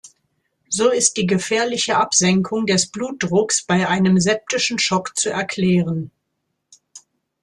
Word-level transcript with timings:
So 0.67 0.89
ist 0.91 1.17
die 1.17 1.27
gefährliche 1.27 1.95
Absenkung 1.97 2.65
des 2.65 2.87
Blutdrucks 2.87 3.61
bei 3.63 3.87
einem 3.87 4.19
septischen 4.19 4.79
Schock 4.79 5.15
zu 5.15 5.29
erklären. 5.29 6.09